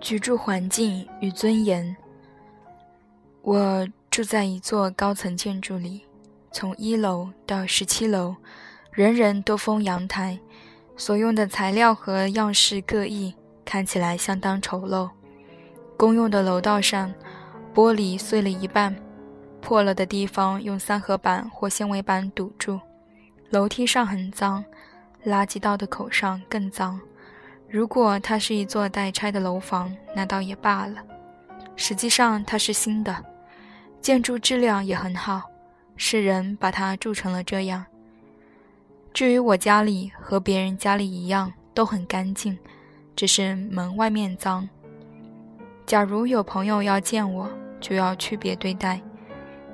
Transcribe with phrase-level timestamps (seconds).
[0.00, 1.96] 居住环境与尊严。
[3.42, 6.02] 我住在一座高层建筑里，
[6.52, 8.34] 从一楼到十七楼，
[8.92, 10.38] 人人都封阳台，
[10.96, 13.34] 所用的材料和样式各异，
[13.64, 15.08] 看起来相当丑陋。
[15.96, 17.12] 公用的楼道上，
[17.74, 18.94] 玻璃碎了一半，
[19.60, 22.80] 破了的地方用三合板或纤维板堵住。
[23.50, 24.64] 楼梯上很脏，
[25.24, 27.00] 垃圾道的口上更脏。
[27.70, 30.96] 如果它是一座待拆的楼房，那倒也罢了。
[31.76, 33.24] 实际上它是新的，
[34.00, 35.42] 建筑质量也很好，
[35.96, 37.84] 是人把它筑成了这样。
[39.12, 42.58] 至于我家里和别人家里一样，都很干净，
[43.14, 44.68] 只是门外面脏。
[45.84, 49.00] 假如有朋友要见我，就要区别对待。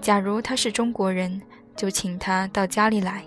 [0.00, 1.40] 假如他是中国人，
[1.76, 3.22] 就请他到家里来；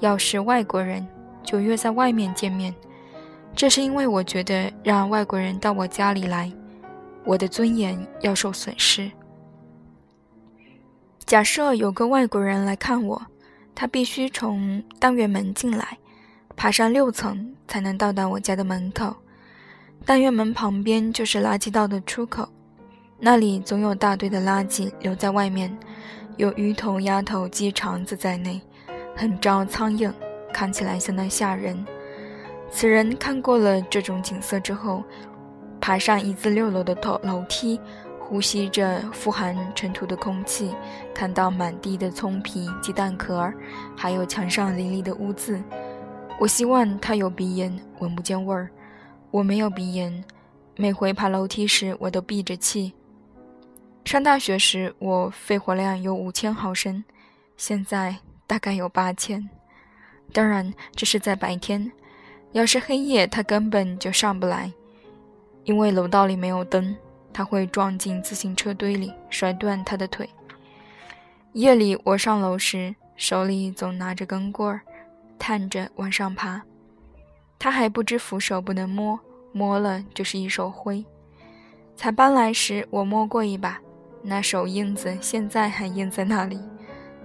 [0.00, 1.06] 要是外国人，
[1.44, 2.74] 就约在外面见面。
[3.54, 6.50] 这是因为我觉得让外国人到我家里来，
[7.24, 9.10] 我的尊严要受损失。
[11.24, 13.22] 假设有个外国人来看我，
[13.74, 15.96] 他必须从单元门进来，
[16.56, 19.14] 爬上六层才能到达我家的门口。
[20.04, 22.48] 单元门旁边就是垃圾道的出口，
[23.18, 25.74] 那里总有大堆的垃圾留在外面，
[26.36, 28.60] 有鱼头、鸭头、鸡肠子在内，
[29.14, 30.12] 很招苍蝇，
[30.52, 31.86] 看起来相当吓人。
[32.74, 35.04] 此人看过了这种景色之后，
[35.78, 37.78] 爬上一字六楼的头楼梯，
[38.18, 40.74] 呼吸着富含尘土的空气，
[41.14, 43.54] 看到满地的葱皮、鸡蛋壳儿，
[43.94, 45.62] 还有墙上淋漓的污渍。
[46.40, 48.70] 我希望他有鼻炎，闻不见味儿。
[49.30, 50.24] 我没有鼻炎，
[50.76, 52.94] 每回爬楼梯时我都闭着气。
[54.06, 57.04] 上大学时我肺活量有五千毫升，
[57.56, 59.48] 现在大概有八千。
[60.32, 61.92] 当然，这是在白天。
[62.52, 64.70] 要是黑夜，他根本就上不来，
[65.64, 66.94] 因为楼道里没有灯，
[67.32, 70.28] 他会撞进自行车堆里，摔断他的腿。
[71.54, 74.82] 夜里我上楼时，手里总拿着根棍儿，
[75.38, 76.62] 探着往上爬。
[77.58, 79.18] 他还不知扶手不能摸，
[79.52, 81.04] 摸了就是一手灰。
[81.94, 83.80] 才搬来时我摸过一把，
[84.22, 86.58] 那手印子现在还印在那里，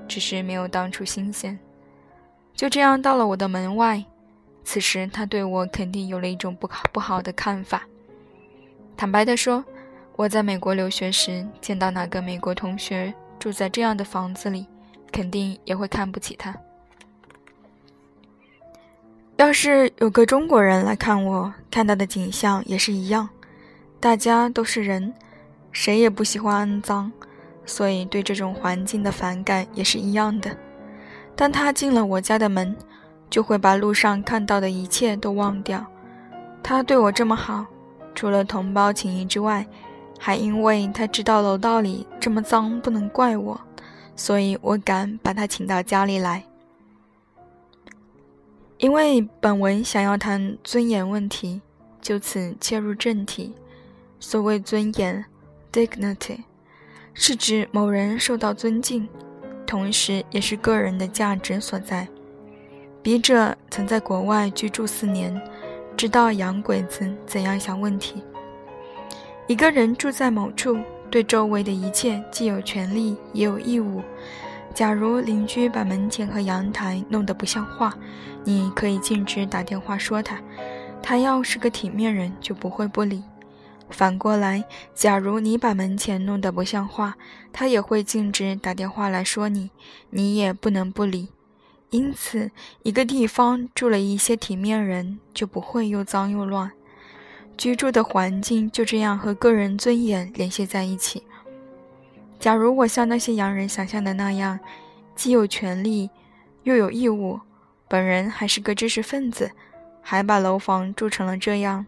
[0.08, 1.58] 只是没有当初新鲜。
[2.54, 4.04] 就这样到了我的门外。
[4.70, 7.84] 此时，他对我肯定有了一种不好不好的看法。
[8.98, 9.64] 坦白地说，
[10.18, 14.68] 我在美国留学时见到哪个美国同学住在这样的房子里，
[15.10, 16.54] 肯定也会看不起他。
[19.38, 23.30] 要是有个中国人来看我，看到的景象也是一样。
[24.02, 25.14] 大家都是人，
[25.72, 27.10] 谁也不喜欢肮脏，
[27.66, 30.54] 所以对这种环境的反感也是一样的。
[31.38, 32.76] 当他进了我家的门。
[33.30, 35.86] 就会把路上看到的一切都忘掉。
[36.64, 37.66] 他对我这么好，
[38.14, 39.66] 除了同胞情谊之外，
[40.20, 43.60] 还因为他知道楼道里这么脏不能怪我，
[44.16, 46.44] 所以我敢把他请到家里来。
[48.80, 51.62] 因为本文想要谈尊严问题，
[52.02, 53.56] 就此切入正题。
[54.20, 55.26] 所谓尊严
[55.72, 56.40] （dignity），
[57.14, 59.08] 是指某人受到尊敬，
[59.66, 62.08] 同时也是个人的价值所在。
[63.08, 65.34] 笔者曾在国外居住四年，
[65.96, 68.22] 知道洋鬼子怎样想问题。
[69.48, 70.78] 一个人住在某处，
[71.10, 74.04] 对周围的一切既有权利也有义务。
[74.74, 77.96] 假如邻居把门前和阳台弄得不像话，
[78.44, 80.38] 你可以径直打电话说他。
[81.02, 83.24] 他要是个体面人，就不会不理。
[83.90, 87.16] 反过来，假如你把门前弄得不像话，
[87.54, 89.72] 他也会径直打电话来说你，
[90.10, 91.30] 你也不能不理。
[91.90, 92.52] 因此，
[92.84, 96.72] 一个地方住了一些体面人，就不会又脏又乱。
[97.58, 101.24] 居住的环境就这样和个人尊严联系在一起。
[102.40, 104.60] 假如我像那些洋人想象的那样，
[105.16, 106.10] 既有权利，
[106.64, 107.40] 又有义务，
[107.88, 109.50] 本人还是个知识分子，
[110.02, 111.86] 还把楼房住成了这样，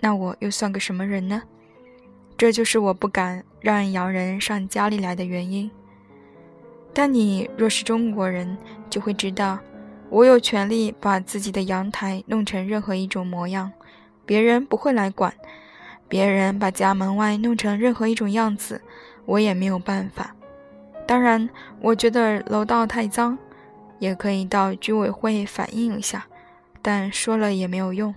[0.00, 1.42] 那我又算个什么人呢？
[2.36, 5.70] 这就是我不敢让洋人上家里来的原因。
[6.94, 8.56] 但你若是中国人，
[8.90, 9.58] 就会知道，
[10.10, 13.72] 我有权利把自己的阳台弄成任何一种模样，
[14.26, 15.32] 别人不会来管；
[16.08, 18.82] 别人把家门外弄成任何一种样子，
[19.24, 20.34] 我也没有办法。
[21.06, 21.48] 当然，
[21.80, 23.38] 我觉得楼道太脏，
[23.98, 26.26] 也可以到居委会反映一下，
[26.82, 28.14] 但说了也没有用。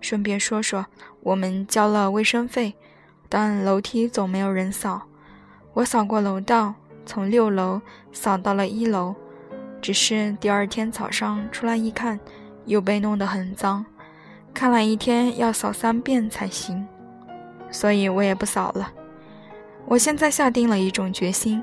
[0.00, 0.86] 顺便说说，
[1.22, 2.74] 我们交了卫生费，
[3.28, 5.02] 但楼梯总没有人扫。
[5.74, 6.74] 我扫过楼道。
[7.04, 7.80] 从六楼
[8.12, 9.14] 扫到了一楼，
[9.80, 12.18] 只是第二天早上出来一看，
[12.66, 13.84] 又被弄得很脏，
[14.54, 16.86] 看来一天要扫三遍才行。
[17.70, 18.92] 所以我也不扫了。
[19.86, 21.62] 我现在下定了一种决心，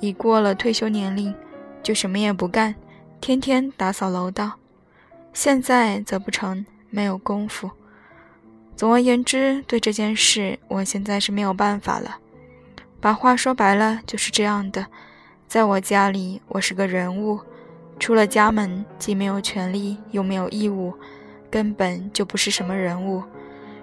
[0.00, 1.34] 已过了退休年龄，
[1.82, 2.74] 就什么也不干，
[3.20, 4.52] 天天打扫楼道。
[5.32, 7.70] 现在则不成，没有功夫。
[8.74, 12.18] 总而言之，对这件事，我现在是没有办法了。
[13.00, 14.86] 把话说白了，就是这样的。
[15.46, 17.38] 在我家里，我是个人物，
[18.00, 20.92] 出了家门，既没有权利，又没有义务，
[21.48, 23.22] 根本就不是什么人物。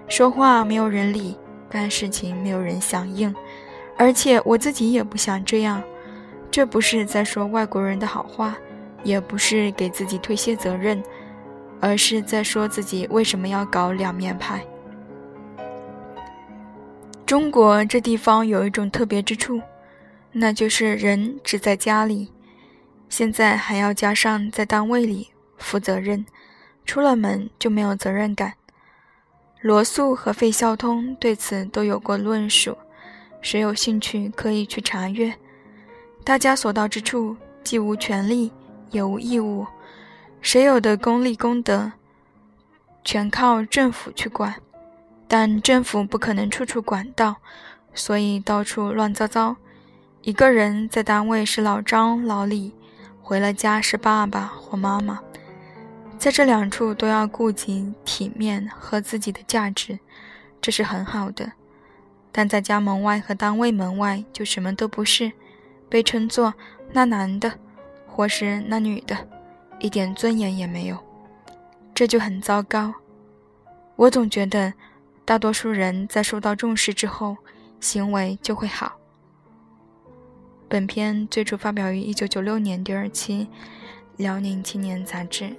[0.06, 1.36] 说话没有人理，
[1.70, 3.34] 干事情没有人响应，
[3.96, 5.82] 而且我自己也不想这样。
[6.50, 8.54] 这不是在说外国人的好话，
[9.02, 11.02] 也不是给自己推卸责任，
[11.80, 14.62] 而是在说自己为什么要搞两面派。
[17.26, 19.60] 中国这地方有一种特别之处，
[20.30, 22.32] 那就是人只在家里，
[23.08, 26.24] 现在还要加上在单位里负责任，
[26.84, 28.54] 出了门就没有责任感。
[29.60, 32.78] 罗素和费孝通对此都有过论述，
[33.40, 35.34] 谁有兴趣可以去查阅。
[36.22, 38.52] 大家所到之处，既无权利，
[38.92, 39.66] 也无义务，
[40.40, 41.90] 谁有的功利功德，
[43.02, 44.54] 全靠政府去管。
[45.28, 47.36] 但政府不可能处处管到，
[47.92, 49.56] 所以到处乱糟糟。
[50.22, 52.74] 一个人在单位是老张、老李，
[53.20, 55.20] 回了家是爸爸或妈妈，
[56.16, 59.98] 在这两处都要顾及体面和自己的价值，
[60.60, 61.52] 这是很好的。
[62.30, 65.32] 但在家门外和单位门外就什么都不是，
[65.88, 66.54] 被称作
[66.92, 67.52] 那男的，
[68.06, 69.16] 或是那女的，
[69.80, 70.96] 一点尊严也没有，
[71.92, 72.94] 这就很糟糕。
[73.96, 74.72] 我总觉得。
[75.26, 77.36] 大多数人在受到重视之后，
[77.80, 78.96] 行为就会好。
[80.68, 83.48] 本篇最初发表于1996年第二期
[84.18, 85.50] 《辽宁青年》杂志。